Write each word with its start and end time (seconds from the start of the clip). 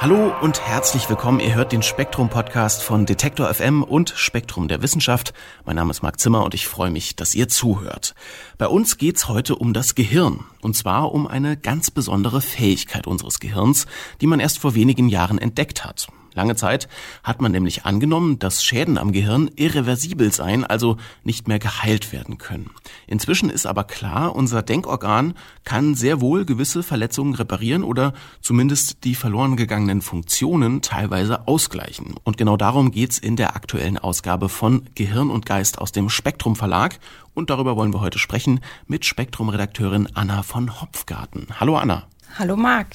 Hallo 0.00 0.32
und 0.42 0.60
herzlich 0.60 1.10
willkommen. 1.10 1.40
Ihr 1.40 1.56
hört 1.56 1.72
den 1.72 1.82
Spektrum 1.82 2.28
Podcast 2.28 2.84
von 2.84 3.04
Detektor 3.04 3.52
FM 3.52 3.82
und 3.82 4.10
Spektrum 4.10 4.68
der 4.68 4.80
Wissenschaft. 4.80 5.34
Mein 5.64 5.74
Name 5.74 5.90
ist 5.90 6.04
Marc 6.04 6.20
Zimmer 6.20 6.44
und 6.44 6.54
ich 6.54 6.68
freue 6.68 6.92
mich, 6.92 7.16
dass 7.16 7.34
ihr 7.34 7.48
zuhört. 7.48 8.14
Bei 8.58 8.68
uns 8.68 8.96
geht's 8.96 9.26
heute 9.26 9.56
um 9.56 9.72
das 9.72 9.96
Gehirn 9.96 10.44
und 10.60 10.76
zwar 10.76 11.12
um 11.12 11.26
eine 11.26 11.56
ganz 11.56 11.90
besondere 11.90 12.40
Fähigkeit 12.40 13.08
unseres 13.08 13.40
Gehirns, 13.40 13.86
die 14.20 14.28
man 14.28 14.38
erst 14.38 14.60
vor 14.60 14.76
wenigen 14.76 15.08
Jahren 15.08 15.38
entdeckt 15.38 15.84
hat. 15.84 16.06
Lange 16.38 16.54
Zeit 16.54 16.88
hat 17.24 17.42
man 17.42 17.50
nämlich 17.50 17.84
angenommen, 17.84 18.38
dass 18.38 18.62
Schäden 18.62 18.96
am 18.96 19.10
Gehirn 19.10 19.50
irreversibel 19.56 20.32
seien, 20.32 20.64
also 20.64 20.96
nicht 21.24 21.48
mehr 21.48 21.58
geheilt 21.58 22.12
werden 22.12 22.38
können. 22.38 22.70
Inzwischen 23.08 23.50
ist 23.50 23.66
aber 23.66 23.82
klar, 23.82 24.36
unser 24.36 24.62
Denkorgan 24.62 25.34
kann 25.64 25.96
sehr 25.96 26.20
wohl 26.20 26.44
gewisse 26.44 26.84
Verletzungen 26.84 27.34
reparieren 27.34 27.82
oder 27.82 28.12
zumindest 28.40 29.02
die 29.02 29.16
verloren 29.16 29.56
gegangenen 29.56 30.00
Funktionen 30.00 30.80
teilweise 30.80 31.48
ausgleichen. 31.48 32.14
Und 32.22 32.36
genau 32.36 32.56
darum 32.56 32.92
geht's 32.92 33.18
in 33.18 33.34
der 33.34 33.56
aktuellen 33.56 33.98
Ausgabe 33.98 34.48
von 34.48 34.88
Gehirn 34.94 35.30
und 35.30 35.44
Geist 35.44 35.80
aus 35.80 35.90
dem 35.90 36.08
Spektrum 36.08 36.54
Verlag. 36.54 37.00
Und 37.34 37.50
darüber 37.50 37.74
wollen 37.74 37.92
wir 37.92 38.00
heute 38.00 38.20
sprechen 38.20 38.60
mit 38.86 39.04
Spektrum-Redakteurin 39.04 40.08
Anna 40.14 40.44
von 40.44 40.80
Hopfgarten. 40.80 41.48
Hallo 41.58 41.76
Anna. 41.76 42.06
Hallo 42.38 42.54
Marc. 42.54 42.94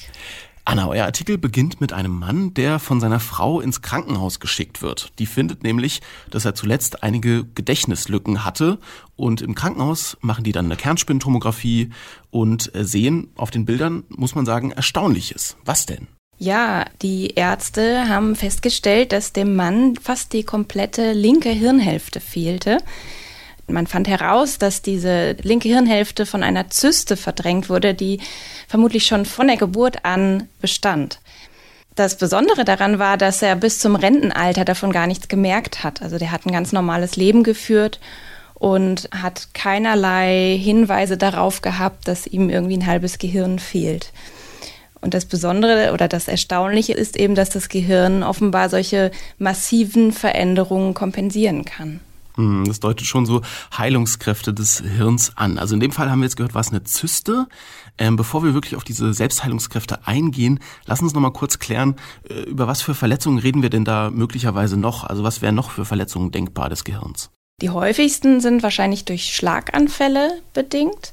Anna, 0.66 0.88
euer 0.88 1.04
Artikel 1.04 1.36
beginnt 1.36 1.82
mit 1.82 1.92
einem 1.92 2.18
Mann, 2.18 2.54
der 2.54 2.78
von 2.78 2.98
seiner 2.98 3.20
Frau 3.20 3.60
ins 3.60 3.82
Krankenhaus 3.82 4.40
geschickt 4.40 4.80
wird. 4.80 5.12
Die 5.18 5.26
findet 5.26 5.62
nämlich, 5.62 6.00
dass 6.30 6.46
er 6.46 6.54
zuletzt 6.54 7.02
einige 7.02 7.44
Gedächtnislücken 7.44 8.46
hatte 8.46 8.78
und 9.14 9.42
im 9.42 9.54
Krankenhaus 9.54 10.16
machen 10.22 10.42
die 10.42 10.52
dann 10.52 10.64
eine 10.64 10.76
Kernspintomographie 10.76 11.90
und 12.30 12.72
sehen 12.74 13.28
auf 13.36 13.50
den 13.50 13.66
Bildern, 13.66 14.04
muss 14.08 14.34
man 14.34 14.46
sagen, 14.46 14.70
Erstaunliches. 14.70 15.56
Was 15.66 15.84
denn? 15.84 16.08
Ja, 16.38 16.86
die 17.02 17.34
Ärzte 17.34 18.08
haben 18.08 18.34
festgestellt, 18.34 19.12
dass 19.12 19.34
dem 19.34 19.54
Mann 19.56 19.96
fast 19.96 20.32
die 20.32 20.44
komplette 20.44 21.12
linke 21.12 21.50
Hirnhälfte 21.50 22.20
fehlte. 22.20 22.78
Man 23.66 23.86
fand 23.86 24.08
heraus, 24.08 24.58
dass 24.58 24.82
diese 24.82 25.32
linke 25.42 25.68
Hirnhälfte 25.68 26.26
von 26.26 26.42
einer 26.42 26.68
Zyste 26.68 27.16
verdrängt 27.16 27.70
wurde, 27.70 27.94
die 27.94 28.20
vermutlich 28.68 29.06
schon 29.06 29.24
von 29.24 29.46
der 29.46 29.56
Geburt 29.56 30.04
an 30.04 30.48
bestand. 30.60 31.20
Das 31.94 32.18
Besondere 32.18 32.64
daran 32.64 32.98
war, 32.98 33.16
dass 33.16 33.40
er 33.40 33.54
bis 33.54 33.78
zum 33.78 33.94
Rentenalter 33.94 34.64
davon 34.64 34.92
gar 34.92 35.06
nichts 35.06 35.28
gemerkt 35.28 35.84
hat. 35.84 36.02
Also 36.02 36.18
der 36.18 36.32
hat 36.32 36.44
ein 36.44 36.52
ganz 36.52 36.72
normales 36.72 37.16
Leben 37.16 37.44
geführt 37.44 38.00
und 38.54 39.08
hat 39.12 39.48
keinerlei 39.54 40.58
Hinweise 40.60 41.16
darauf 41.16 41.62
gehabt, 41.62 42.08
dass 42.08 42.26
ihm 42.26 42.50
irgendwie 42.50 42.78
ein 42.78 42.86
halbes 42.86 43.18
Gehirn 43.18 43.58
fehlt. 43.58 44.12
Und 45.00 45.14
das 45.14 45.26
Besondere 45.26 45.92
oder 45.92 46.08
das 46.08 46.28
Erstaunliche 46.28 46.94
ist 46.94 47.16
eben, 47.16 47.34
dass 47.34 47.50
das 47.50 47.68
Gehirn 47.68 48.22
offenbar 48.22 48.70
solche 48.70 49.10
massiven 49.38 50.12
Veränderungen 50.12 50.94
kompensieren 50.94 51.64
kann. 51.64 52.00
Hm, 52.36 52.64
das 52.66 52.80
deutet 52.80 53.06
schon 53.06 53.26
so 53.26 53.42
Heilungskräfte 53.76 54.52
des 54.52 54.80
Hirns 54.80 55.32
an. 55.36 55.58
Also 55.58 55.74
in 55.74 55.80
dem 55.80 55.92
Fall 55.92 56.10
haben 56.10 56.20
wir 56.20 56.26
jetzt 56.26 56.36
gehört, 56.36 56.54
war 56.54 56.60
es 56.60 56.70
eine 56.70 56.82
Zyste. 56.82 57.46
Ähm, 57.96 58.16
bevor 58.16 58.42
wir 58.42 58.54
wirklich 58.54 58.74
auf 58.76 58.84
diese 58.84 59.14
Selbstheilungskräfte 59.14 60.06
eingehen, 60.06 60.58
lass 60.86 61.00
uns 61.00 61.14
noch 61.14 61.20
mal 61.20 61.30
kurz 61.30 61.58
klären, 61.60 61.96
äh, 62.28 62.42
über 62.42 62.66
was 62.66 62.82
für 62.82 62.94
Verletzungen 62.94 63.38
reden 63.38 63.62
wir 63.62 63.70
denn 63.70 63.84
da 63.84 64.10
möglicherweise 64.10 64.76
noch? 64.76 65.04
Also 65.04 65.22
was 65.22 65.42
wären 65.42 65.54
noch 65.54 65.70
für 65.70 65.84
Verletzungen 65.84 66.32
denkbar 66.32 66.68
des 66.68 66.84
Gehirns? 66.84 67.30
Die 67.62 67.70
häufigsten 67.70 68.40
sind 68.40 68.64
wahrscheinlich 68.64 69.04
durch 69.04 69.34
Schlaganfälle 69.34 70.40
bedingt. 70.52 71.12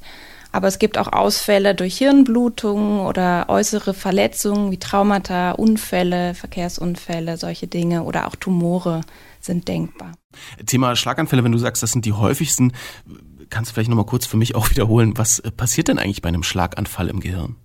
Aber 0.51 0.67
es 0.67 0.79
gibt 0.79 0.97
auch 0.97 1.13
Ausfälle 1.13 1.75
durch 1.75 1.97
Hirnblutungen 1.97 2.99
oder 2.99 3.45
äußere 3.47 3.93
Verletzungen 3.93 4.71
wie 4.71 4.79
Traumata, 4.79 5.51
Unfälle, 5.51 6.33
Verkehrsunfälle, 6.33 7.37
solche 7.37 7.67
Dinge 7.67 8.03
oder 8.03 8.27
auch 8.27 8.35
Tumore 8.35 9.01
sind 9.45 9.67
denkbar. 9.67 10.13
Thema 10.65 10.95
Schlaganfälle, 10.95 11.43
wenn 11.43 11.51
du 11.51 11.57
sagst, 11.57 11.83
das 11.83 11.91
sind 11.91 12.05
die 12.05 12.13
häufigsten, 12.13 12.73
kannst 13.49 13.71
du 13.71 13.73
vielleicht 13.73 13.89
nochmal 13.89 14.05
kurz 14.05 14.25
für 14.25 14.37
mich 14.37 14.55
auch 14.55 14.69
wiederholen, 14.69 15.17
was 15.17 15.39
äh, 15.39 15.51
passiert 15.51 15.87
denn 15.87 15.99
eigentlich 15.99 16.21
bei 16.21 16.29
einem 16.29 16.43
Schlaganfall 16.43 17.09
im 17.09 17.19
Gehirn? 17.19 17.55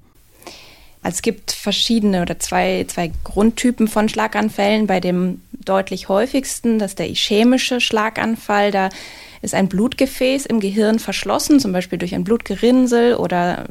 Also 1.02 1.16
es 1.16 1.22
gibt 1.22 1.52
verschiedene 1.52 2.22
oder 2.22 2.40
zwei, 2.40 2.84
zwei 2.88 3.12
Grundtypen 3.22 3.86
von 3.86 4.08
Schlaganfällen. 4.08 4.88
Bei 4.88 4.98
dem 4.98 5.40
deutlich 5.52 6.08
häufigsten, 6.08 6.80
das 6.80 6.92
ist 6.92 6.98
der 6.98 7.08
ischämische 7.08 7.80
Schlaganfall. 7.80 8.72
Da 8.72 8.88
ist 9.40 9.54
ein 9.54 9.68
Blutgefäß 9.68 10.46
im 10.46 10.58
Gehirn 10.58 10.98
verschlossen, 10.98 11.60
zum 11.60 11.72
Beispiel 11.72 11.98
durch 11.98 12.14
ein 12.14 12.24
Blutgerinnsel 12.24 13.14
oder 13.14 13.66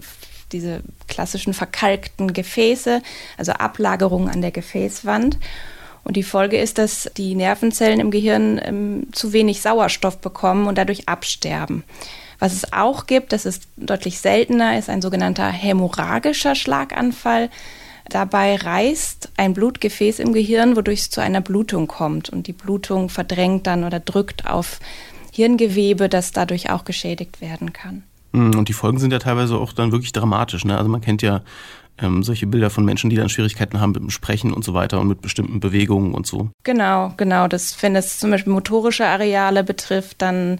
diese 0.53 0.81
klassischen 1.09 1.53
verkalkten 1.53 2.31
Gefäße, 2.31 3.01
also 3.37 3.51
Ablagerungen 3.51 4.29
an 4.29 4.41
der 4.41 4.51
Gefäßwand. 4.51 5.37
Und 6.05 6.15
die 6.15 6.23
Folge 6.23 6.57
ist, 6.57 6.77
dass 6.77 7.09
die 7.17 7.35
Nervenzellen 7.35 7.99
im 7.99 8.11
Gehirn 8.11 8.61
ähm, 8.63 9.07
zu 9.11 9.33
wenig 9.33 9.61
Sauerstoff 9.61 10.19
bekommen 10.19 10.67
und 10.67 10.77
dadurch 10.77 11.09
absterben. 11.09 11.83
Was 12.39 12.53
es 12.53 12.71
auch 12.73 13.07
gibt, 13.07 13.33
das 13.33 13.45
ist 13.45 13.67
deutlich 13.75 14.19
seltener, 14.19 14.77
ist 14.77 14.89
ein 14.89 15.01
sogenannter 15.01 15.47
hämorrhagischer 15.47 16.55
Schlaganfall. 16.55 17.49
Dabei 18.07 18.55
reißt 18.55 19.31
ein 19.37 19.53
Blutgefäß 19.53 20.19
im 20.19 20.31
Gehirn, 20.31 20.75
wodurch 20.75 21.01
es 21.01 21.09
zu 21.09 21.21
einer 21.21 21.41
Blutung 21.41 21.87
kommt. 21.87 22.29
Und 22.29 22.45
die 22.45 22.53
Blutung 22.53 23.09
verdrängt 23.09 23.65
dann 23.65 23.83
oder 23.83 23.99
drückt 23.99 24.45
auf 24.45 24.79
Hirngewebe, 25.31 26.07
das 26.07 26.31
dadurch 26.31 26.69
auch 26.69 26.85
geschädigt 26.85 27.41
werden 27.41 27.73
kann. 27.73 28.03
Hm, 28.33 28.55
und 28.55 28.69
die 28.69 28.73
Folgen 28.73 28.99
sind 28.99 29.11
ja 29.11 29.19
teilweise 29.19 29.57
auch 29.57 29.73
dann 29.73 29.91
wirklich 29.91 30.11
dramatisch. 30.11 30.65
Ne? 30.65 30.77
Also 30.77 30.89
man 30.89 31.01
kennt 31.01 31.23
ja 31.23 31.41
ähm, 32.01 32.23
solche 32.23 32.47
Bilder 32.47 32.69
von 32.69 32.85
Menschen, 32.85 33.09
die 33.09 33.15
dann 33.15 33.29
Schwierigkeiten 33.29 33.79
haben 33.79 33.91
mit 33.91 34.01
dem 34.01 34.09
Sprechen 34.09 34.53
und 34.53 34.63
so 34.63 34.73
weiter 34.73 34.99
und 34.99 35.07
mit 35.07 35.21
bestimmten 35.21 35.59
Bewegungen 35.59 36.13
und 36.13 36.27
so. 36.27 36.49
Genau, 36.63 37.13
genau. 37.17 37.47
Das, 37.47 37.81
wenn 37.81 37.95
es 37.95 38.19
zum 38.19 38.31
Beispiel 38.31 38.53
motorische 38.53 39.05
Areale 39.05 39.63
betrifft, 39.63 40.21
dann 40.21 40.59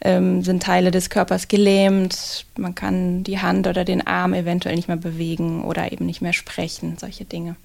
ähm, 0.00 0.42
sind 0.42 0.62
Teile 0.62 0.90
des 0.90 1.10
Körpers 1.10 1.48
gelähmt. 1.48 2.46
Man 2.58 2.74
kann 2.74 3.24
die 3.24 3.40
Hand 3.40 3.66
oder 3.66 3.84
den 3.84 4.06
Arm 4.06 4.34
eventuell 4.34 4.76
nicht 4.76 4.88
mehr 4.88 4.96
bewegen 4.96 5.64
oder 5.64 5.90
eben 5.92 6.06
nicht 6.06 6.20
mehr 6.20 6.34
sprechen, 6.34 6.96
solche 6.98 7.24
Dinge. 7.24 7.56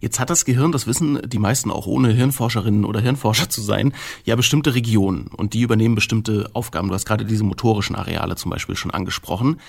Jetzt 0.00 0.20
hat 0.20 0.30
das 0.30 0.44
Gehirn, 0.44 0.72
das 0.72 0.86
wissen 0.86 1.20
die 1.26 1.38
meisten 1.38 1.70
auch 1.70 1.86
ohne 1.86 2.12
Hirnforscherinnen 2.12 2.84
oder 2.84 3.00
Hirnforscher 3.00 3.48
zu 3.48 3.60
sein, 3.60 3.92
ja 4.24 4.36
bestimmte 4.36 4.74
Regionen 4.74 5.28
und 5.36 5.54
die 5.54 5.62
übernehmen 5.62 5.94
bestimmte 5.94 6.50
Aufgaben. 6.52 6.88
Du 6.88 6.94
hast 6.94 7.06
gerade 7.06 7.24
diese 7.24 7.44
motorischen 7.44 7.96
Areale 7.96 8.36
zum 8.36 8.50
Beispiel 8.50 8.76
schon 8.76 8.90
angesprochen. 8.90 9.60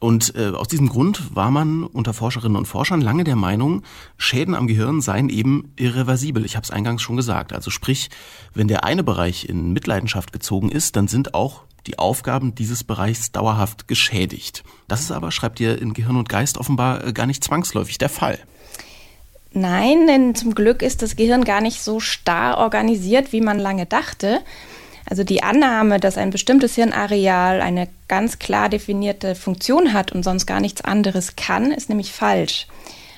Und 0.00 0.34
äh, 0.36 0.50
aus 0.50 0.68
diesem 0.68 0.88
Grund 0.88 1.34
war 1.34 1.50
man 1.50 1.82
unter 1.82 2.14
Forscherinnen 2.14 2.56
und 2.56 2.66
Forschern 2.66 3.00
lange 3.00 3.24
der 3.24 3.34
Meinung, 3.34 3.82
Schäden 4.16 4.54
am 4.54 4.68
Gehirn 4.68 5.00
seien 5.00 5.28
eben 5.28 5.72
irreversibel. 5.76 6.44
Ich 6.44 6.54
habe 6.54 6.62
es 6.64 6.70
eingangs 6.70 7.02
schon 7.02 7.16
gesagt. 7.16 7.52
Also 7.52 7.70
sprich, 7.70 8.08
wenn 8.54 8.68
der 8.68 8.84
eine 8.84 9.02
Bereich 9.02 9.48
in 9.48 9.72
Mitleidenschaft 9.72 10.32
gezogen 10.32 10.70
ist, 10.70 10.94
dann 10.94 11.08
sind 11.08 11.34
auch 11.34 11.64
die 11.88 11.98
Aufgaben 11.98 12.54
dieses 12.54 12.84
Bereichs 12.84 13.32
dauerhaft 13.32 13.88
geschädigt. 13.88 14.62
Das 14.86 15.00
ist 15.00 15.10
aber, 15.10 15.32
schreibt 15.32 15.58
ihr 15.58 15.80
in 15.80 15.94
Gehirn 15.94 16.16
und 16.16 16.28
Geist, 16.28 16.58
offenbar 16.58 17.04
äh, 17.04 17.12
gar 17.12 17.26
nicht 17.26 17.42
zwangsläufig 17.42 17.98
der 17.98 18.08
Fall. 18.08 18.38
Nein, 19.52 20.06
denn 20.06 20.34
zum 20.34 20.54
Glück 20.54 20.82
ist 20.82 21.02
das 21.02 21.16
Gehirn 21.16 21.44
gar 21.44 21.60
nicht 21.60 21.82
so 21.82 22.00
starr 22.00 22.58
organisiert, 22.58 23.32
wie 23.32 23.40
man 23.40 23.58
lange 23.58 23.86
dachte. 23.86 24.40
Also 25.08 25.24
die 25.24 25.42
Annahme, 25.42 25.98
dass 25.98 26.18
ein 26.18 26.30
bestimmtes 26.30 26.74
Hirnareal 26.74 27.62
eine 27.62 27.88
ganz 28.08 28.38
klar 28.38 28.68
definierte 28.68 29.34
Funktion 29.34 29.94
hat 29.94 30.12
und 30.12 30.22
sonst 30.22 30.46
gar 30.46 30.60
nichts 30.60 30.82
anderes 30.82 31.34
kann, 31.34 31.72
ist 31.72 31.88
nämlich 31.88 32.12
falsch. 32.12 32.66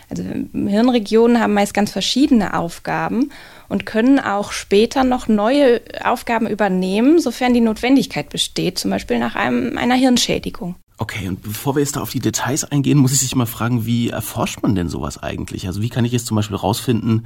Also 0.08 0.24
Hirnregionen 0.52 1.40
haben 1.40 1.54
meist 1.54 1.74
ganz 1.74 1.92
verschiedene 1.92 2.54
Aufgaben 2.54 3.30
und 3.68 3.86
können 3.86 4.18
auch 4.18 4.50
später 4.52 5.04
noch 5.04 5.28
neue 5.28 5.80
Aufgaben 6.02 6.48
übernehmen, 6.48 7.20
sofern 7.20 7.54
die 7.54 7.60
Notwendigkeit 7.60 8.28
besteht, 8.28 8.78
zum 8.78 8.90
Beispiel 8.90 9.18
nach 9.18 9.36
einem, 9.36 9.78
einer 9.78 9.94
Hirnschädigung. 9.94 10.74
Okay, 11.00 11.28
und 11.28 11.42
bevor 11.42 11.76
wir 11.76 11.80
jetzt 11.80 11.96
da 11.96 12.02
auf 12.02 12.10
die 12.10 12.20
Details 12.20 12.62
eingehen, 12.62 12.98
muss 12.98 13.12
ich 13.14 13.20
sich 13.20 13.34
mal 13.34 13.46
fragen, 13.46 13.86
wie 13.86 14.10
erforscht 14.10 14.62
man 14.62 14.74
denn 14.74 14.90
sowas 14.90 15.16
eigentlich? 15.16 15.66
Also 15.66 15.80
wie 15.80 15.88
kann 15.88 16.04
ich 16.04 16.12
jetzt 16.12 16.26
zum 16.26 16.36
Beispiel 16.36 16.58
rausfinden, 16.58 17.24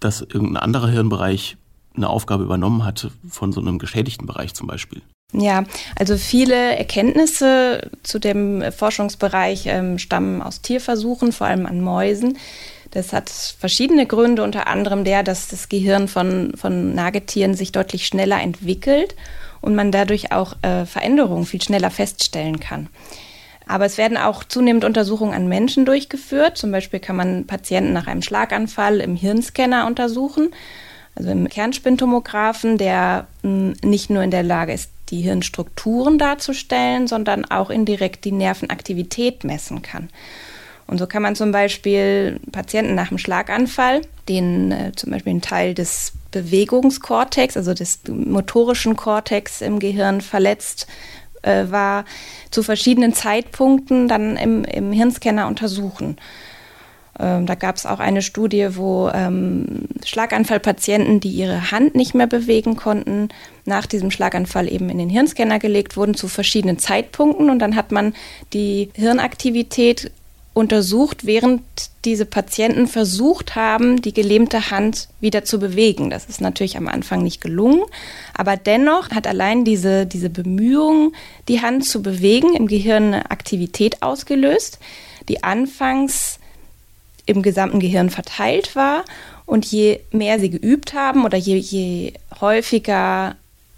dass 0.00 0.22
irgendein 0.22 0.56
anderer 0.56 0.88
Hirnbereich 0.88 1.58
eine 1.94 2.08
Aufgabe 2.08 2.42
übernommen 2.42 2.86
hat 2.86 3.10
von 3.28 3.52
so 3.52 3.60
einem 3.60 3.78
geschädigten 3.78 4.26
Bereich 4.26 4.54
zum 4.54 4.66
Beispiel. 4.66 5.02
Ja, 5.34 5.64
also 5.94 6.16
viele 6.16 6.54
Erkenntnisse 6.54 7.90
zu 8.02 8.18
dem 8.18 8.64
Forschungsbereich 8.72 9.64
ähm, 9.66 9.98
stammen 9.98 10.40
aus 10.40 10.62
Tierversuchen, 10.62 11.32
vor 11.32 11.48
allem 11.48 11.66
an 11.66 11.82
Mäusen. 11.82 12.38
Das 12.92 13.12
hat 13.12 13.28
verschiedene 13.28 14.06
Gründe, 14.06 14.42
unter 14.42 14.68
anderem 14.68 15.04
der, 15.04 15.22
dass 15.22 15.48
das 15.48 15.68
Gehirn 15.68 16.08
von, 16.08 16.54
von 16.56 16.94
Nagetieren 16.94 17.52
sich 17.52 17.72
deutlich 17.72 18.06
schneller 18.06 18.40
entwickelt 18.40 19.16
und 19.62 19.74
man 19.74 19.90
dadurch 19.90 20.32
auch 20.32 20.54
äh, 20.60 20.84
Veränderungen 20.84 21.46
viel 21.46 21.62
schneller 21.62 21.90
feststellen 21.90 22.60
kann. 22.60 22.88
Aber 23.66 23.86
es 23.86 23.96
werden 23.96 24.18
auch 24.18 24.44
zunehmend 24.44 24.84
Untersuchungen 24.84 25.32
an 25.32 25.48
Menschen 25.48 25.86
durchgeführt. 25.86 26.58
Zum 26.58 26.72
Beispiel 26.72 27.00
kann 27.00 27.16
man 27.16 27.46
Patienten 27.46 27.92
nach 27.92 28.06
einem 28.06 28.20
Schlaganfall 28.20 29.00
im 29.00 29.16
Hirnscanner 29.16 29.86
untersuchen, 29.86 30.50
also 31.14 31.30
im 31.30 31.48
Kernspintomographen, 31.48 32.76
der 32.76 33.28
hm, 33.42 33.74
nicht 33.82 34.10
nur 34.10 34.22
in 34.22 34.30
der 34.30 34.42
Lage 34.42 34.72
ist, 34.72 34.90
die 35.10 35.20
Hirnstrukturen 35.20 36.18
darzustellen, 36.18 37.06
sondern 37.06 37.44
auch 37.44 37.70
indirekt 37.70 38.24
die 38.24 38.32
Nervenaktivität 38.32 39.44
messen 39.44 39.82
kann. 39.82 40.08
Und 40.86 40.98
so 40.98 41.06
kann 41.06 41.22
man 41.22 41.36
zum 41.36 41.52
Beispiel 41.52 42.40
Patienten 42.50 42.94
nach 42.94 43.10
einem 43.10 43.18
Schlaganfall, 43.18 44.02
denen 44.28 44.72
äh, 44.72 44.92
zum 44.96 45.12
Beispiel 45.12 45.34
ein 45.34 45.42
Teil 45.42 45.74
des 45.74 46.12
Bewegungskortex, 46.32 47.56
also 47.56 47.72
des 47.74 48.00
motorischen 48.08 48.96
Kortex 48.96 49.60
im 49.60 49.78
Gehirn 49.78 50.20
verletzt 50.20 50.88
äh, 51.42 51.66
war, 51.70 52.04
zu 52.50 52.62
verschiedenen 52.62 53.14
Zeitpunkten 53.14 54.08
dann 54.08 54.36
im, 54.36 54.64
im 54.64 54.90
Hirnscanner 54.92 55.46
untersuchen. 55.46 56.16
Ähm, 57.18 57.46
da 57.46 57.54
gab 57.54 57.76
es 57.76 57.86
auch 57.86 58.00
eine 58.00 58.22
Studie, 58.22 58.68
wo 58.76 59.10
ähm, 59.12 59.86
Schlaganfallpatienten, 60.04 61.20
die 61.20 61.30
ihre 61.30 61.70
Hand 61.70 61.94
nicht 61.94 62.14
mehr 62.14 62.26
bewegen 62.26 62.76
konnten, 62.76 63.28
nach 63.64 63.86
diesem 63.86 64.10
Schlaganfall 64.10 64.70
eben 64.70 64.88
in 64.88 64.98
den 64.98 65.10
Hirnscanner 65.10 65.58
gelegt 65.58 65.96
wurden 65.96 66.14
zu 66.14 66.28
verschiedenen 66.28 66.78
Zeitpunkten. 66.78 67.50
Und 67.50 67.58
dann 67.58 67.76
hat 67.76 67.92
man 67.92 68.14
die 68.52 68.88
Hirnaktivität 68.94 70.10
untersucht, 70.54 71.24
während 71.24 71.62
diese 72.04 72.26
Patienten 72.26 72.86
versucht 72.86 73.54
haben, 73.54 74.02
die 74.02 74.12
gelähmte 74.12 74.70
Hand 74.70 75.08
wieder 75.20 75.44
zu 75.44 75.58
bewegen. 75.58 76.10
Das 76.10 76.26
ist 76.26 76.40
natürlich 76.40 76.76
am 76.76 76.88
Anfang 76.88 77.22
nicht 77.22 77.40
gelungen, 77.40 77.82
aber 78.34 78.56
dennoch 78.56 79.10
hat 79.10 79.26
allein 79.26 79.64
diese, 79.64 80.04
diese 80.04 80.28
Bemühung, 80.28 81.12
die 81.48 81.62
Hand 81.62 81.86
zu 81.86 82.02
bewegen, 82.02 82.54
im 82.54 82.66
Gehirn 82.66 83.14
eine 83.14 83.30
Aktivität 83.30 84.02
ausgelöst, 84.02 84.78
die 85.28 85.42
anfangs 85.42 86.38
im 87.24 87.42
gesamten 87.42 87.80
Gehirn 87.80 88.10
verteilt 88.10 88.76
war. 88.76 89.04
Und 89.46 89.66
je 89.66 90.00
mehr 90.12 90.38
sie 90.38 90.50
geübt 90.50 90.94
haben 90.94 91.24
oder 91.24 91.38
je, 91.38 91.56
je 91.56 92.14
häufiger, 92.40 93.36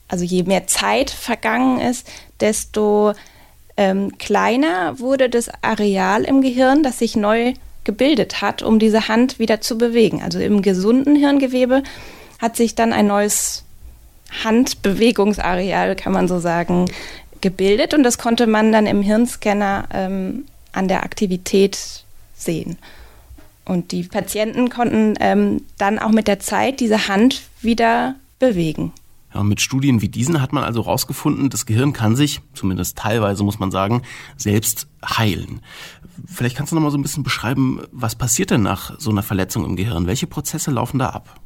also 0.08 0.24
je 0.24 0.42
mehr 0.42 0.66
Zeit 0.66 1.10
vergangen 1.10 1.80
ist, 1.80 2.06
desto 2.40 3.14
ähm, 3.76 4.16
kleiner 4.18 4.98
wurde 4.98 5.28
das 5.28 5.50
Areal 5.62 6.24
im 6.24 6.40
Gehirn, 6.42 6.82
das 6.82 6.98
sich 6.98 7.16
neu 7.16 7.54
gebildet 7.84 8.40
hat, 8.40 8.62
um 8.62 8.78
diese 8.78 9.08
Hand 9.08 9.38
wieder 9.38 9.60
zu 9.60 9.76
bewegen. 9.76 10.22
Also 10.22 10.38
im 10.38 10.62
gesunden 10.62 11.16
Hirngewebe 11.16 11.82
hat 12.40 12.56
sich 12.56 12.74
dann 12.74 12.92
ein 12.92 13.06
neues 13.06 13.64
Handbewegungsareal, 14.42 15.94
kann 15.96 16.12
man 16.12 16.28
so 16.28 16.38
sagen, 16.38 16.86
gebildet 17.40 17.94
und 17.94 18.02
das 18.02 18.18
konnte 18.18 18.46
man 18.46 18.72
dann 18.72 18.86
im 18.86 19.02
Hirnscanner 19.02 19.88
ähm, 19.92 20.46
an 20.72 20.88
der 20.88 21.04
Aktivität 21.04 22.04
sehen. 22.34 22.78
Und 23.66 23.92
die 23.92 24.02
Patienten 24.02 24.70
konnten 24.70 25.14
ähm, 25.20 25.62
dann 25.78 25.98
auch 25.98 26.10
mit 26.10 26.26
der 26.26 26.40
Zeit 26.40 26.80
diese 26.80 27.08
Hand 27.08 27.42
wieder 27.60 28.14
bewegen. 28.38 28.92
Ja, 29.34 29.42
mit 29.42 29.60
Studien 29.60 30.00
wie 30.00 30.08
diesen 30.08 30.40
hat 30.40 30.52
man 30.52 30.62
also 30.62 30.84
herausgefunden, 30.84 31.50
das 31.50 31.66
Gehirn 31.66 31.92
kann 31.92 32.14
sich, 32.14 32.40
zumindest 32.54 32.96
teilweise 32.96 33.42
muss 33.42 33.58
man 33.58 33.72
sagen, 33.72 34.02
selbst 34.36 34.86
heilen. 35.04 35.60
Vielleicht 36.26 36.56
kannst 36.56 36.70
du 36.70 36.76
noch 36.76 36.82
mal 36.82 36.90
so 36.92 36.98
ein 36.98 37.02
bisschen 37.02 37.24
beschreiben, 37.24 37.80
was 37.90 38.14
passiert 38.14 38.50
denn 38.50 38.62
nach 38.62 38.98
so 39.00 39.10
einer 39.10 39.24
Verletzung 39.24 39.64
im 39.64 39.74
Gehirn? 39.74 40.06
Welche 40.06 40.28
Prozesse 40.28 40.70
laufen 40.70 41.00
da 41.00 41.08
ab? 41.08 41.40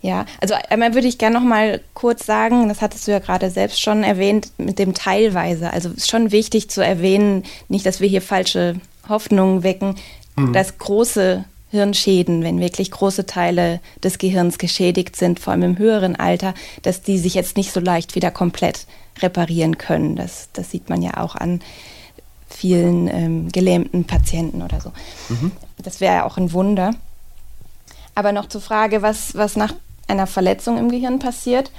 Ja, 0.00 0.26
also 0.40 0.54
einmal 0.68 0.94
würde 0.94 1.06
ich 1.06 1.18
gerne 1.18 1.38
noch 1.38 1.44
mal 1.44 1.80
kurz 1.94 2.26
sagen, 2.26 2.68
das 2.68 2.80
hattest 2.80 3.06
du 3.06 3.12
ja 3.12 3.20
gerade 3.20 3.50
selbst 3.50 3.80
schon 3.80 4.02
erwähnt, 4.02 4.50
mit 4.58 4.80
dem 4.80 4.94
teilweise. 4.94 5.72
Also 5.72 5.90
ist 5.90 6.10
schon 6.10 6.32
wichtig 6.32 6.70
zu 6.70 6.84
erwähnen, 6.84 7.44
nicht, 7.68 7.86
dass 7.86 8.00
wir 8.00 8.08
hier 8.08 8.22
falsche 8.22 8.80
Hoffnungen 9.08 9.62
wecken, 9.62 9.94
mhm. 10.34 10.52
dass 10.52 10.78
große 10.78 11.44
Hirnschäden, 11.72 12.42
wenn 12.44 12.60
wirklich 12.60 12.90
große 12.90 13.24
Teile 13.24 13.80
des 14.04 14.18
Gehirns 14.18 14.58
geschädigt 14.58 15.16
sind, 15.16 15.40
vor 15.40 15.52
allem 15.52 15.62
im 15.62 15.78
höheren 15.78 16.16
Alter, 16.16 16.52
dass 16.82 17.00
die 17.00 17.18
sich 17.18 17.32
jetzt 17.32 17.56
nicht 17.56 17.72
so 17.72 17.80
leicht 17.80 18.14
wieder 18.14 18.30
komplett 18.30 18.86
reparieren 19.22 19.78
können. 19.78 20.14
Das, 20.14 20.50
das 20.52 20.70
sieht 20.70 20.90
man 20.90 21.00
ja 21.00 21.16
auch 21.16 21.34
an 21.34 21.60
vielen 22.46 23.08
ähm, 23.08 23.48
gelähmten 23.50 24.04
Patienten 24.04 24.60
oder 24.60 24.82
so. 24.82 24.92
Mhm. 25.30 25.52
Das 25.78 26.02
wäre 26.02 26.16
ja 26.16 26.24
auch 26.26 26.36
ein 26.36 26.52
Wunder. 26.52 26.94
Aber 28.14 28.32
noch 28.32 28.50
zur 28.50 28.60
Frage, 28.60 29.00
was, 29.00 29.34
was 29.34 29.56
nach 29.56 29.72
einer 30.08 30.26
Verletzung 30.26 30.76
im 30.76 30.90
Gehirn 30.90 31.18
passiert. 31.20 31.70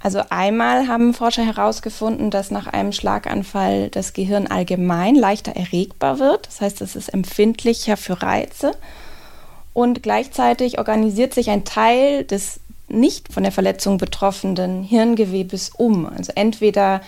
Also 0.00 0.20
einmal 0.28 0.86
haben 0.86 1.14
Forscher 1.14 1.46
herausgefunden, 1.46 2.30
dass 2.30 2.50
nach 2.50 2.66
einem 2.66 2.92
Schlaganfall 2.92 3.88
das 3.88 4.12
Gehirn 4.12 4.48
allgemein 4.48 5.14
leichter 5.14 5.56
erregbar 5.56 6.18
wird. 6.18 6.46
Das 6.46 6.60
heißt, 6.60 6.82
es 6.82 6.94
ist 6.94 7.08
empfindlicher 7.08 7.96
für 7.96 8.22
Reize 8.22 8.72
und 9.74 10.02
gleichzeitig 10.02 10.78
organisiert 10.78 11.34
sich 11.34 11.50
ein 11.50 11.64
Teil 11.64 12.24
des 12.24 12.60
nicht 12.88 13.32
von 13.32 13.42
der 13.42 13.52
Verletzung 13.52 13.98
betroffenen 13.98 14.82
Hirngewebes 14.82 15.70
um. 15.76 16.06
Also 16.06 16.32
entweder 16.34 17.02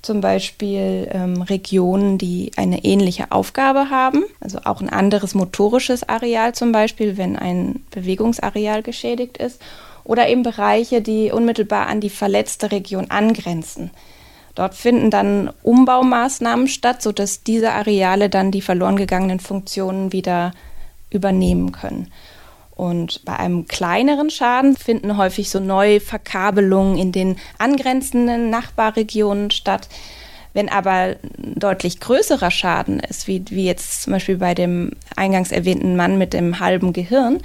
zum 0.00 0.20
Beispiel 0.20 1.08
ähm, 1.10 1.42
Regionen, 1.42 2.18
die 2.18 2.52
eine 2.56 2.84
ähnliche 2.84 3.32
Aufgabe 3.32 3.90
haben, 3.90 4.22
also 4.40 4.58
auch 4.64 4.80
ein 4.80 4.90
anderes 4.90 5.34
motorisches 5.34 6.08
Areal 6.08 6.54
zum 6.54 6.72
Beispiel, 6.72 7.16
wenn 7.16 7.36
ein 7.36 7.84
Bewegungsareal 7.90 8.82
geschädigt 8.82 9.38
ist, 9.38 9.60
oder 10.04 10.28
eben 10.28 10.42
Bereiche, 10.42 11.00
die 11.00 11.32
unmittelbar 11.32 11.86
an 11.86 12.00
die 12.00 12.10
verletzte 12.10 12.70
Region 12.70 13.10
angrenzen. 13.10 13.90
Dort 14.54 14.74
finden 14.74 15.10
dann 15.10 15.50
Umbaumaßnahmen 15.62 16.68
statt, 16.68 17.02
sodass 17.02 17.42
diese 17.42 17.72
Areale 17.72 18.28
dann 18.28 18.50
die 18.50 18.60
verloren 18.60 18.96
gegangenen 18.96 19.40
Funktionen 19.40 20.12
wieder 20.12 20.52
übernehmen 21.14 21.72
können. 21.72 22.12
Und 22.74 23.24
bei 23.24 23.36
einem 23.36 23.66
kleineren 23.66 24.30
Schaden 24.30 24.76
finden 24.76 25.16
häufig 25.16 25.48
so 25.48 25.60
Neuverkabelungen 25.60 26.98
in 26.98 27.12
den 27.12 27.36
angrenzenden 27.58 28.50
Nachbarregionen 28.50 29.50
statt. 29.50 29.88
Wenn 30.54 30.68
aber 30.68 31.16
deutlich 31.38 32.00
größerer 32.00 32.50
Schaden 32.50 33.00
ist, 33.00 33.28
wie, 33.28 33.44
wie 33.50 33.64
jetzt 33.64 34.02
zum 34.02 34.12
Beispiel 34.12 34.38
bei 34.38 34.54
dem 34.54 34.92
eingangs 35.16 35.52
erwähnten 35.52 35.96
Mann 35.96 36.18
mit 36.18 36.32
dem 36.32 36.60
halben 36.60 36.92
Gehirn, 36.92 37.40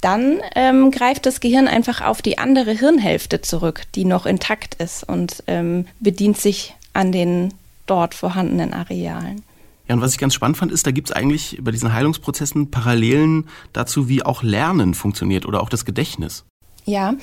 dann 0.00 0.40
ähm, 0.54 0.90
greift 0.90 1.26
das 1.26 1.40
Gehirn 1.40 1.68
einfach 1.68 2.02
auf 2.02 2.20
die 2.20 2.38
andere 2.38 2.72
Hirnhälfte 2.72 3.40
zurück, 3.40 3.82
die 3.94 4.04
noch 4.04 4.26
intakt 4.26 4.74
ist 4.74 5.04
und 5.04 5.42
ähm, 5.46 5.86
bedient 6.00 6.38
sich 6.38 6.74
an 6.92 7.12
den 7.12 7.54
dort 7.86 8.14
vorhandenen 8.14 8.72
Arealen. 8.72 9.42
Ja, 9.88 9.94
und 9.94 10.00
was 10.00 10.12
ich 10.12 10.18
ganz 10.18 10.34
spannend 10.34 10.56
fand, 10.56 10.72
ist, 10.72 10.86
da 10.86 10.90
gibt 10.90 11.10
es 11.10 11.16
eigentlich 11.16 11.58
bei 11.60 11.70
diesen 11.70 11.92
Heilungsprozessen 11.92 12.70
Parallelen 12.70 13.48
dazu, 13.72 14.08
wie 14.08 14.24
auch 14.24 14.42
Lernen 14.42 14.94
funktioniert 14.94 15.46
oder 15.46 15.62
auch 15.62 15.68
das 15.68 15.84
Gedächtnis. 15.84 16.44
Ja, 16.84 17.14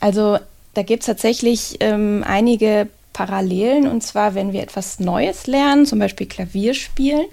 also 0.00 0.38
da 0.74 0.82
gibt 0.82 1.02
es 1.02 1.06
tatsächlich 1.06 1.76
ähm, 1.80 2.22
einige 2.26 2.88
Parallelen. 3.14 3.88
Und 3.88 4.02
zwar, 4.02 4.34
wenn 4.34 4.52
wir 4.52 4.62
etwas 4.62 5.00
Neues 5.00 5.46
lernen, 5.46 5.86
zum 5.86 5.98
Beispiel 5.98 6.26
Klavier 6.26 6.74
spielen, 6.74 7.24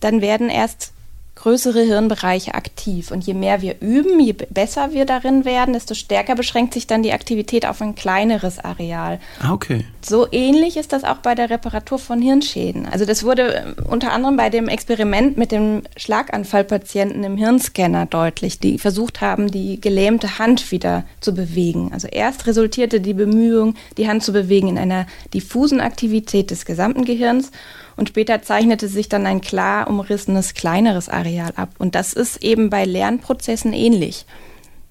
dann 0.00 0.20
werden 0.20 0.50
erst 0.50 0.92
größere 1.36 1.80
Hirnbereiche 1.80 2.54
aktiv. 2.54 3.10
Und 3.10 3.26
je 3.26 3.32
mehr 3.32 3.62
wir 3.62 3.80
üben, 3.80 4.20
je 4.20 4.32
besser 4.32 4.92
wir 4.92 5.06
darin 5.06 5.44
werden, 5.44 5.72
desto 5.72 5.94
stärker 5.94 6.34
beschränkt 6.34 6.74
sich 6.74 6.86
dann 6.86 7.02
die 7.02 7.12
Aktivität 7.12 7.66
auf 7.66 7.80
ein 7.80 7.94
kleineres 7.94 8.58
Areal. 8.58 9.20
Ah, 9.40 9.52
okay. 9.52 9.84
So 10.08 10.28
ähnlich 10.30 10.76
ist 10.76 10.92
das 10.92 11.02
auch 11.02 11.16
bei 11.16 11.34
der 11.34 11.50
Reparatur 11.50 11.98
von 11.98 12.22
Hirnschäden. 12.22 12.86
Also 12.86 13.04
das 13.04 13.24
wurde 13.24 13.54
äh, 13.54 13.82
unter 13.88 14.12
anderem 14.12 14.36
bei 14.36 14.50
dem 14.50 14.68
Experiment 14.68 15.36
mit 15.36 15.50
dem 15.50 15.82
Schlaganfallpatienten 15.96 17.24
im 17.24 17.36
Hirnscanner 17.36 18.06
deutlich, 18.06 18.60
die 18.60 18.78
versucht 18.78 19.20
haben, 19.20 19.50
die 19.50 19.80
gelähmte 19.80 20.38
Hand 20.38 20.70
wieder 20.70 21.04
zu 21.20 21.34
bewegen. 21.34 21.90
Also 21.92 22.06
erst 22.06 22.46
resultierte 22.46 23.00
die 23.00 23.14
Bemühung, 23.14 23.74
die 23.96 24.08
Hand 24.08 24.22
zu 24.22 24.32
bewegen, 24.32 24.68
in 24.68 24.78
einer 24.78 25.06
diffusen 25.34 25.80
Aktivität 25.80 26.52
des 26.52 26.66
gesamten 26.66 27.04
Gehirns 27.04 27.50
und 27.96 28.10
später 28.10 28.42
zeichnete 28.42 28.86
sich 28.86 29.08
dann 29.08 29.26
ein 29.26 29.40
klar 29.40 29.88
umrissenes 29.88 30.54
kleineres 30.54 31.08
Areal 31.08 31.52
ab. 31.56 31.70
Und 31.78 31.96
das 31.96 32.12
ist 32.12 32.44
eben 32.44 32.70
bei 32.70 32.84
Lernprozessen 32.84 33.72
ähnlich. 33.72 34.24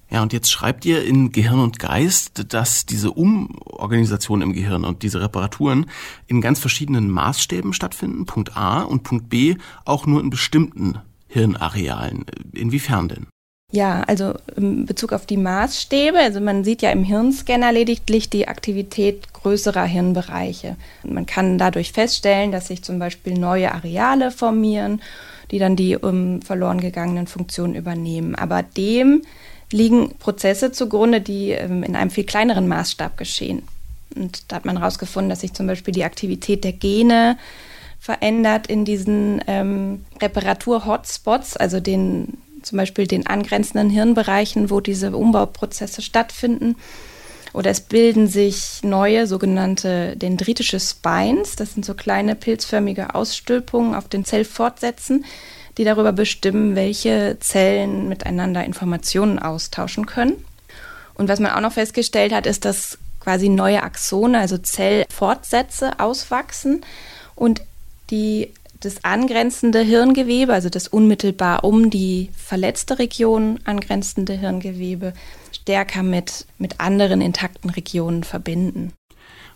Ja, 0.08 0.22
und 0.22 0.32
jetzt 0.32 0.50
schreibt 0.50 0.84
ihr 0.84 1.04
in 1.04 1.32
Gehirn 1.32 1.58
und 1.58 1.78
Geist, 1.78 2.52
dass 2.52 2.86
diese 2.86 3.10
Umorganisation 3.10 4.40
im 4.40 4.52
Gehirn 4.52 4.84
und 4.84 5.02
diese 5.02 5.20
Reparaturen 5.20 5.86
in 6.28 6.40
ganz 6.40 6.60
verschiedenen 6.60 7.10
Maßstäben 7.10 7.72
stattfinden, 7.72 8.24
Punkt 8.24 8.56
A 8.56 8.82
und 8.82 9.02
Punkt 9.02 9.28
B 9.28 9.56
auch 9.84 10.06
nur 10.06 10.20
in 10.20 10.30
bestimmten 10.30 10.98
Hirnarealen. 11.28 12.24
Inwiefern 12.52 13.08
denn? 13.08 13.26
Ja, 13.72 14.02
also 14.02 14.34
in 14.54 14.86
Bezug 14.86 15.12
auf 15.12 15.26
die 15.26 15.36
Maßstäbe, 15.36 16.18
also 16.18 16.40
man 16.40 16.62
sieht 16.62 16.82
ja 16.82 16.90
im 16.90 17.02
Hirnscanner 17.02 17.72
lediglich 17.72 18.30
die 18.30 18.46
Aktivität 18.46 19.32
größerer 19.32 19.84
Hirnbereiche. 19.84 20.76
Und 21.02 21.14
man 21.14 21.26
kann 21.26 21.58
dadurch 21.58 21.90
feststellen, 21.90 22.52
dass 22.52 22.68
sich 22.68 22.82
zum 22.82 23.00
Beispiel 23.00 23.34
neue 23.36 23.72
Areale 23.74 24.30
formieren, 24.30 25.02
die 25.50 25.58
dann 25.58 25.74
die 25.74 25.96
um, 25.96 26.42
verloren 26.42 26.80
gegangenen 26.80 27.26
Funktionen 27.26 27.74
übernehmen. 27.74 28.36
Aber 28.36 28.62
dem 28.62 29.22
liegen 29.72 30.16
Prozesse 30.18 30.72
zugrunde, 30.72 31.20
die 31.20 31.50
ähm, 31.50 31.82
in 31.82 31.96
einem 31.96 32.10
viel 32.10 32.24
kleineren 32.24 32.68
Maßstab 32.68 33.16
geschehen. 33.16 33.62
Und 34.14 34.50
da 34.50 34.56
hat 34.56 34.64
man 34.64 34.78
herausgefunden, 34.78 35.28
dass 35.28 35.40
sich 35.40 35.52
zum 35.52 35.66
Beispiel 35.66 35.92
die 35.92 36.04
Aktivität 36.04 36.64
der 36.64 36.72
Gene 36.72 37.36
verändert 37.98 38.68
in 38.68 38.84
diesen 38.84 39.42
ähm, 39.46 40.04
Reparatur-Hotspots, 40.20 41.56
also 41.56 41.80
den 41.80 42.38
zum 42.62 42.78
Beispiel 42.78 43.06
den 43.06 43.26
angrenzenden 43.26 43.90
Hirnbereichen, 43.90 44.70
wo 44.70 44.80
diese 44.80 45.16
Umbauprozesse 45.16 46.02
stattfinden. 46.02 46.76
Oder 47.52 47.70
es 47.70 47.80
bilden 47.80 48.28
sich 48.28 48.80
neue 48.82 49.26
sogenannte 49.26 50.16
dendritische 50.16 50.78
Spines. 50.78 51.56
Das 51.56 51.74
sind 51.74 51.84
so 51.84 51.94
kleine 51.94 52.34
pilzförmige 52.34 53.14
Ausstülpungen 53.14 53.94
auf 53.94 54.08
den 54.08 54.24
Zellfortsätzen, 54.24 55.24
die 55.78 55.84
darüber 55.84 56.12
bestimmen, 56.12 56.74
welche 56.74 57.36
Zellen 57.40 58.08
miteinander 58.08 58.64
Informationen 58.64 59.38
austauschen 59.38 60.06
können. 60.06 60.44
Und 61.14 61.28
was 61.28 61.40
man 61.40 61.52
auch 61.52 61.60
noch 61.60 61.72
festgestellt 61.72 62.32
hat, 62.32 62.46
ist, 62.46 62.64
dass 62.64 62.98
quasi 63.20 63.48
neue 63.48 63.82
Axone, 63.82 64.38
also 64.38 64.58
Zellfortsätze 64.58 65.98
auswachsen 65.98 66.82
und 67.34 67.62
die 68.10 68.52
das 68.80 69.04
angrenzende 69.04 69.80
Hirngewebe, 69.80 70.52
also 70.52 70.68
das 70.68 70.86
unmittelbar 70.86 71.64
um 71.64 71.90
die 71.90 72.30
verletzte 72.36 72.98
Region 72.98 73.58
angrenzende 73.64 74.34
Hirngewebe, 74.34 75.12
stärker 75.50 76.02
mit, 76.02 76.46
mit 76.58 76.78
anderen 76.80 77.20
intakten 77.20 77.70
Regionen 77.70 78.22
verbinden. 78.22 78.92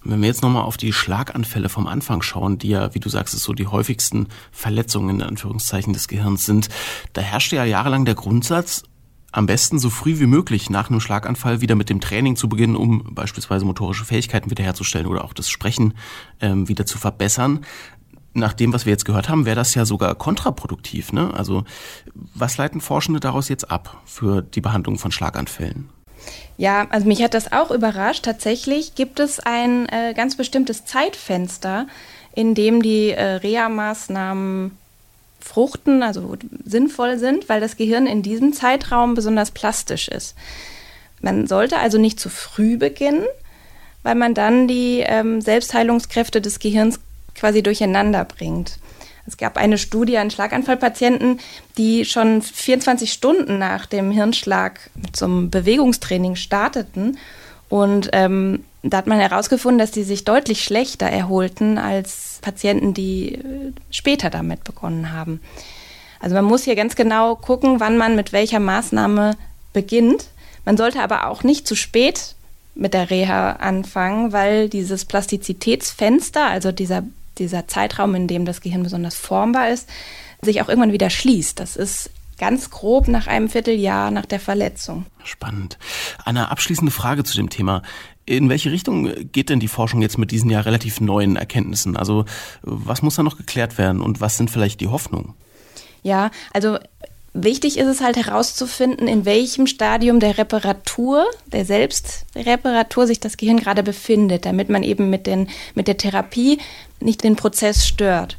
Wenn 0.02 0.21
wir 0.21 0.28
jetzt 0.28 0.42
nochmal 0.42 0.62
auf 0.62 0.76
die 0.76 0.92
Schlaganfälle 0.92 1.69
vom 1.69 1.87
Anfang 1.87 2.23
schauen, 2.23 2.59
die 2.59 2.69
ja, 2.69 2.95
wie 2.95 3.00
du 3.00 3.09
sagst, 3.09 3.38
so 3.38 3.52
die 3.52 3.66
häufigsten 3.66 4.28
Verletzungen 4.50 5.16
in 5.16 5.23
Anführungszeichen 5.23 5.92
des 5.92 6.09
Gehirns 6.09 6.47
sind, 6.47 6.69
da 7.12 7.21
herrschte 7.21 7.57
ja 7.57 7.64
jahrelang 7.64 8.04
der 8.04 8.14
Grundsatz, 8.14 8.85
am 9.33 9.47
besten 9.47 9.78
so 9.78 9.90
früh 9.90 10.19
wie 10.19 10.26
möglich 10.26 10.71
nach 10.71 10.90
einem 10.90 11.00
Schlaganfall 11.00 11.61
wieder 11.61 11.76
mit 11.76 11.88
dem 11.88 12.00
Training 12.00 12.37
zu 12.37 12.49
beginnen, 12.49 12.76
um 12.76 13.14
beispielsweise 13.14 13.64
motorische 13.64 14.04
Fähigkeiten 14.04 14.50
wiederherzustellen 14.50 15.07
oder 15.07 15.25
auch 15.25 15.33
das 15.33 15.49
Sprechen 15.49 15.95
ähm, 16.40 16.69
wieder 16.69 16.87
zu 16.87 16.99
verbessern. 16.99 17.61
Nach 18.33 18.52
dem, 18.52 18.73
was 18.73 18.87
wir 18.87 18.92
jetzt 18.92 19.04
gehört 19.04 19.28
haben, 19.28 19.45
wäre 19.45 19.57
das 19.57 19.75
ja 19.75 19.85
sogar 19.85 20.14
kontraproduktiv. 20.14 21.12
Ne? 21.12 21.33
Also 21.35 21.64
was 22.14 22.57
leiten 22.57 22.80
Forschende 22.80 23.21
daraus 23.21 23.49
jetzt 23.49 23.71
ab 23.71 24.00
für 24.04 24.42
die 24.42 24.61
Behandlung 24.61 24.99
von 24.99 25.12
Schlaganfällen? 25.12 25.88
Ja, 26.61 26.87
also 26.90 27.07
mich 27.07 27.23
hat 27.23 27.33
das 27.33 27.52
auch 27.52 27.71
überrascht. 27.71 28.26
Tatsächlich 28.26 28.95
gibt 28.95 29.19
es 29.19 29.40
ein 29.40 29.88
äh, 29.88 30.12
ganz 30.12 30.37
bestimmtes 30.37 30.85
Zeitfenster, 30.85 31.87
in 32.35 32.55
dem 32.55 32.83
die 32.83 33.12
äh, 33.12 33.37
Reha-Maßnahmen 33.37 34.76
fruchten, 35.40 36.02
also 36.02 36.37
sinnvoll 36.62 37.17
sind, 37.17 37.49
weil 37.49 37.62
das 37.62 37.79
Gehirn 37.79 38.07
in 38.07 38.23
diesem 38.23 38.52
Zeitraum 38.52 39.14
besonders 39.14 39.52
plastisch 39.52 40.09
ist. 40.09 40.35
Man 41.23 41.47
sollte 41.47 41.79
also 41.79 41.97
nicht 41.97 42.21
zu 42.21 42.29
früh 42.29 42.76
beginnen, 42.76 43.25
weil 44.02 44.17
man 44.17 44.35
dann 44.35 44.69
die 44.69 45.00
ähm, 45.00 45.40
Selbstheilungskräfte 45.40 46.43
des 46.43 46.59
Gehirns 46.59 47.00
quasi 47.35 47.62
durcheinander 47.62 48.26
bringt. 48.26 48.79
Es 49.31 49.37
gab 49.37 49.57
eine 49.57 49.79
Studie 49.79 50.19
an 50.19 50.33
Schlaganfallpatienten, 50.33 51.39
die 51.79 52.05
schon 52.05 52.43
24 52.43 53.13
Stunden 53.13 53.59
nach 53.59 53.87
dem 53.87 54.11
Hirnschlag 54.11 54.91
zum 55.13 55.51
Bewegungstraining 55.51 56.35
starteten. 56.35 57.17
Und 57.69 58.11
ähm, 58.13 58.65
da 58.83 58.97
hat 58.97 59.07
man 59.07 59.21
herausgefunden, 59.21 59.79
dass 59.79 59.93
die 59.93 60.03
sich 60.03 60.25
deutlich 60.25 60.65
schlechter 60.65 61.07
erholten 61.07 61.79
als 61.79 62.41
Patienten, 62.43 62.93
die 62.93 63.37
äh, 63.37 63.73
später 63.93 64.31
damit 64.31 64.65
begonnen 64.65 65.13
haben. 65.13 65.41
Also 66.19 66.35
man 66.35 66.45
muss 66.45 66.65
hier 66.65 66.75
ganz 66.75 66.97
genau 66.97 67.37
gucken, 67.37 67.79
wann 67.79 67.97
man 67.97 68.17
mit 68.17 68.33
welcher 68.33 68.59
Maßnahme 68.59 69.37
beginnt. 69.73 70.27
Man 70.65 70.77
sollte 70.77 71.01
aber 71.01 71.29
auch 71.29 71.45
nicht 71.45 71.69
zu 71.69 71.77
spät 71.77 72.35
mit 72.75 72.95
der 72.95 73.11
Reha 73.11 73.53
anfangen, 73.53 74.33
weil 74.33 74.69
dieses 74.69 75.05
Plastizitätsfenster, 75.05 76.47
also 76.47 76.73
dieser, 76.73 77.05
dieser 77.40 77.66
Zeitraum, 77.66 78.14
in 78.14 78.28
dem 78.28 78.44
das 78.44 78.61
Gehirn 78.61 78.85
besonders 78.85 79.16
formbar 79.16 79.70
ist, 79.70 79.88
sich 80.42 80.62
auch 80.62 80.68
irgendwann 80.68 80.92
wieder 80.92 81.11
schließt. 81.11 81.59
Das 81.59 81.76
ist 81.76 82.11
ganz 82.38 82.70
grob 82.70 83.06
nach 83.09 83.26
einem 83.26 83.49
Vierteljahr 83.49 84.11
nach 84.11 84.25
der 84.26 84.40
Verletzung. 84.40 85.06
Spannend. 85.25 85.78
Eine 86.25 86.50
abschließende 86.50 86.90
Frage 86.90 87.23
zu 87.23 87.37
dem 87.37 87.50
Thema. 87.50 87.82
In 88.25 88.49
welche 88.49 88.73
Richtung 88.73 89.12
geht 89.30 89.50
denn 89.50 89.61
die 89.61 89.68
Forschung 89.68 90.00
jetzt 90.00 90.16
mit 90.16 90.30
diesen 90.30 90.49
ja 90.50 90.61
relativ 90.61 91.00
neuen 91.00 91.37
Erkenntnissen? 91.37 91.97
Also 91.97 92.25
was 92.62 93.02
muss 93.02 93.16
da 93.16 93.23
noch 93.23 93.37
geklärt 93.37 93.76
werden 93.76 94.00
und 94.00 94.20
was 94.20 94.37
sind 94.37 94.50
vielleicht 94.50 94.80
die 94.80 94.88
Hoffnungen? 94.88 95.35
Ja, 96.02 96.30
also 96.52 96.78
Wichtig 97.33 97.79
ist 97.79 97.87
es 97.87 98.01
halt 98.01 98.17
herauszufinden, 98.17 99.07
in 99.07 99.25
welchem 99.25 99.69
Stadium 99.69 100.19
der 100.19 100.37
Reparatur, 100.37 101.27
der 101.47 101.65
Selbstreparatur 101.65 103.07
sich 103.07 103.21
das 103.21 103.37
Gehirn 103.37 103.59
gerade 103.59 103.85
befindet, 103.85 104.45
damit 104.47 104.69
man 104.69 104.83
eben 104.83 105.11
mit, 105.11 105.29
den, 105.29 105.49
mit 105.77 105.87
der 105.87 105.97
Therapie 105.97 106.59
nicht 106.99 107.23
den 107.23 107.37
Prozess 107.37 107.87
stört. 107.87 108.37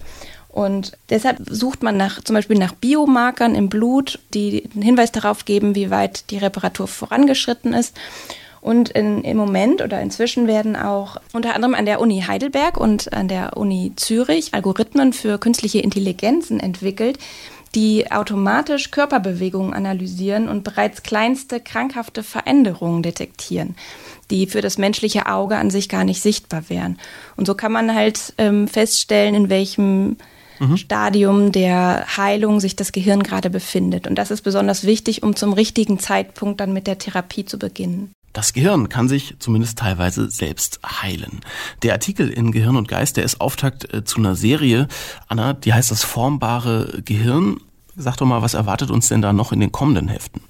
Und 0.50 0.98
deshalb 1.10 1.38
sucht 1.50 1.82
man 1.82 1.96
nach, 1.96 2.22
zum 2.22 2.34
Beispiel 2.34 2.58
nach 2.58 2.74
Biomarkern 2.74 3.56
im 3.56 3.70
Blut, 3.70 4.20
die 4.34 4.70
einen 4.74 4.84
Hinweis 4.84 5.14
darauf 5.14 5.46
geben, 5.46 5.76
wie 5.76 5.90
weit 5.90 6.30
die 6.30 6.40
Reparatur 6.40 6.90
vorangeschritten 6.90 7.74
ist. 7.74 7.96
Und 8.60 8.90
in, 8.90 9.24
im 9.24 9.38
Moment 9.38 9.82
oder 9.82 10.02
inzwischen 10.02 10.48
werden 10.48 10.76
auch 10.76 11.16
unter 11.32 11.56
anderem 11.56 11.74
an 11.74 11.86
der 11.86 12.02
Uni 12.02 12.26
Heidelberg 12.28 12.78
und 12.78 13.14
an 13.14 13.30
der 13.30 13.56
Uni 13.56 13.94
Zürich 13.96 14.54
Algorithmen 14.54 15.14
für 15.14 15.40
künstliche 15.40 15.80
Intelligenzen 15.80 16.60
entwickelt, 16.60 17.18
die 17.76 18.12
automatisch 18.12 18.92
Körperbewegungen 18.92 19.74
analysieren 19.74 20.50
und 20.50 20.64
bereits 20.64 21.04
kleinste 21.04 21.60
krankhafte 21.60 22.24
Veränderungen 22.24 23.04
detektieren, 23.04 23.76
die 24.30 24.48
für 24.48 24.62
das 24.62 24.78
menschliche 24.78 25.28
Auge 25.28 25.58
an 25.58 25.70
sich 25.70 25.90
gar 25.90 26.04
nicht 26.04 26.22
sichtbar 26.22 26.70
wären. 26.70 27.00
Und 27.38 27.46
so 27.46 27.56
kann 27.56 27.72
man 27.72 27.94
halt 27.94 28.34
ähm, 28.38 28.68
feststellen, 28.68 29.36
in 29.36 29.50
welchem 29.50 30.18
mhm. 30.60 30.78
Stadium 30.78 31.52
der 31.52 32.06
Heilung 32.18 32.60
sich 32.60 32.76
das 32.76 32.92
Gehirn 32.92 33.24
gerade 33.24 33.50
befindet. 33.50 34.08
Und 34.08 34.16
das 34.16 34.32
ist 34.32 34.42
besonders 34.42 34.86
wichtig, 34.86 35.24
um 35.24 35.36
zum 35.36 35.54
richtigen 35.54 36.00
Zeitpunkt 36.00 36.60
dann 36.60 36.74
mit 36.74 36.88
der 36.88 36.98
Therapie 36.98 37.46
zu 37.46 37.58
beginnen. 37.58 38.14
Das 38.34 38.54
Gehirn 38.54 38.88
kann 38.88 39.10
sich 39.10 39.36
zumindest 39.40 39.78
teilweise 39.78 40.30
selbst 40.30 40.80
heilen. 40.86 41.42
Der 41.84 41.94
Artikel 41.94 42.30
in 42.30 42.52
Gehirn 42.52 42.78
und 42.78 42.88
Geist, 42.88 43.18
der 43.18 43.26
ist 43.26 43.42
Auftakt 43.42 43.94
äh, 43.94 44.04
zu 44.04 44.20
einer 44.20 44.36
Serie. 44.36 44.88
Anna, 45.28 45.54
die 45.54 45.74
heißt 45.74 45.92
das 45.92 46.04
formbare 46.04 47.02
Gehirn. 47.04 47.60
Sag 47.98 48.18
doch 48.18 48.26
mal, 48.26 48.42
was 48.42 48.54
erwartet 48.54 48.90
uns 48.90 49.10
denn 49.10 49.22
da 49.22 49.34
noch 49.34 49.52
in 49.52 49.60
den 49.60 49.72
kommenden 49.72 50.08
Heften? 50.08 50.42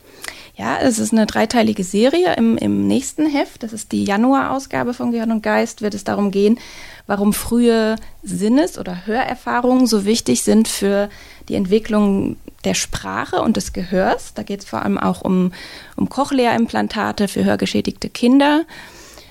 Ja, 0.56 0.78
es 0.78 1.00
ist 1.00 1.12
eine 1.12 1.26
dreiteilige 1.26 1.84
Serie. 1.84 2.36
Im, 2.36 2.56
Im 2.58 2.86
nächsten 2.86 3.26
Heft, 3.26 3.64
das 3.64 3.74
ist 3.74 3.92
die 3.92 4.04
Januar-Ausgabe 4.04 4.94
von 4.94 5.12
Gehirn 5.12 5.32
und 5.32 5.42
Geist, 5.42 5.82
wird 5.82 5.96
es 5.96 6.04
darum 6.04 6.30
gehen, 6.30 6.60
warum 7.08 7.34
frühe 7.34 7.96
Sinnes- 8.22 8.78
oder 8.78 9.08
Hörerfahrungen 9.08 9.88
so 9.88 10.06
wichtig 10.06 10.44
sind 10.44 10.68
für 10.68 11.10
die 11.50 11.56
Entwicklung 11.56 12.36
der 12.62 12.74
Sprache 12.74 13.42
und 13.42 13.58
des 13.58 13.74
Gehörs. 13.74 14.34
Da 14.34 14.44
geht 14.44 14.62
es 14.62 14.70
vor 14.70 14.82
allem 14.82 14.98
auch 14.98 15.22
um, 15.22 15.52
um 15.96 16.10
Cochlea-Implantate 16.10 17.28
für 17.28 17.44
hörgeschädigte 17.44 18.10
Kinder. 18.10 18.64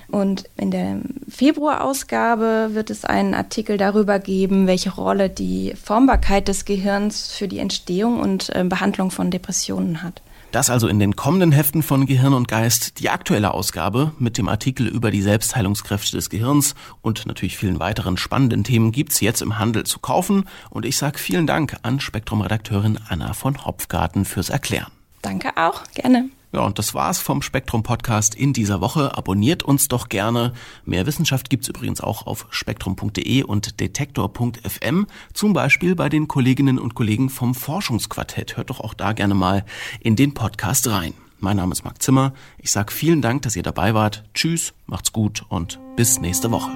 Und 0.09 0.43
in 0.57 0.71
der 0.71 0.99
Februarausgabe 1.29 2.71
wird 2.73 2.89
es 2.89 3.05
einen 3.05 3.33
Artikel 3.33 3.77
darüber 3.77 4.19
geben, 4.19 4.67
welche 4.67 4.93
Rolle 4.93 5.29
die 5.29 5.73
Formbarkeit 5.81 6.49
des 6.49 6.65
Gehirns 6.65 7.31
für 7.31 7.47
die 7.47 7.59
Entstehung 7.59 8.19
und 8.19 8.53
äh, 8.53 8.65
Behandlung 8.65 9.09
von 9.09 9.31
Depressionen 9.31 10.03
hat. 10.03 10.21
Das 10.51 10.69
also 10.69 10.89
in 10.89 10.99
den 10.99 11.15
kommenden 11.15 11.53
Heften 11.53 11.81
von 11.81 12.05
Gehirn 12.05 12.33
und 12.33 12.49
Geist 12.49 12.99
die 12.99 13.09
aktuelle 13.09 13.53
Ausgabe 13.53 14.11
mit 14.19 14.37
dem 14.37 14.49
Artikel 14.49 14.85
über 14.85 15.09
die 15.09 15.21
Selbstheilungskräfte 15.21 16.17
des 16.17 16.29
Gehirns 16.29 16.75
und 17.01 17.25
natürlich 17.25 17.57
vielen 17.57 17.79
weiteren 17.79 18.17
spannenden 18.17 18.65
Themen 18.65 18.91
gibt's 18.91 19.21
jetzt 19.21 19.41
im 19.41 19.59
Handel 19.59 19.85
zu 19.85 19.99
kaufen. 19.99 20.49
Und 20.69 20.85
ich 20.85 20.97
sage 20.97 21.19
vielen 21.19 21.47
Dank 21.47 21.77
an 21.83 22.01
Spektrum-Redakteurin 22.01 22.99
Anna 23.07 23.31
von 23.31 23.65
Hopfgarten 23.65 24.25
fürs 24.25 24.49
Erklären. 24.49 24.91
Danke 25.21 25.55
auch, 25.55 25.83
gerne. 25.93 26.29
Ja, 26.51 26.61
und 26.61 26.79
das 26.79 26.93
war's 26.93 27.19
vom 27.19 27.41
Spektrum 27.41 27.83
Podcast 27.83 28.35
in 28.35 28.51
dieser 28.51 28.81
Woche. 28.81 29.17
Abonniert 29.17 29.63
uns 29.63 29.87
doch 29.87 30.09
gerne. 30.09 30.53
Mehr 30.83 31.05
Wissenschaft 31.05 31.49
gibt's 31.49 31.69
übrigens 31.69 32.01
auch 32.01 32.27
auf 32.27 32.47
spektrum.de 32.49 33.43
und 33.43 33.79
detektor.fm, 33.79 35.07
zum 35.33 35.53
Beispiel 35.53 35.95
bei 35.95 36.09
den 36.09 36.27
Kolleginnen 36.27 36.77
und 36.77 36.93
Kollegen 36.93 37.29
vom 37.29 37.55
Forschungsquartett. 37.55 38.57
Hört 38.57 38.69
doch 38.69 38.81
auch 38.81 38.93
da 38.93 39.13
gerne 39.13 39.33
mal 39.33 39.65
in 40.01 40.15
den 40.15 40.33
Podcast 40.33 40.87
rein. 40.87 41.13
Mein 41.39 41.57
Name 41.57 41.71
ist 41.71 41.83
Marc 41.83 42.01
Zimmer. 42.03 42.33
Ich 42.59 42.71
sage 42.71 42.91
vielen 42.91 43.21
Dank, 43.21 43.41
dass 43.41 43.55
ihr 43.55 43.63
dabei 43.63 43.93
wart. 43.95 44.23
Tschüss, 44.33 44.73
macht's 44.85 45.11
gut 45.11 45.43
und 45.49 45.79
bis 45.95 46.19
nächste 46.19 46.51
Woche. 46.51 46.69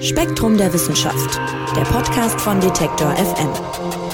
Spektrum 0.00 0.56
der 0.56 0.72
Wissenschaft, 0.72 1.38
der 1.76 1.82
Podcast 1.82 2.40
von 2.40 2.60
Detektor 2.60 3.14
FM. 3.14 4.11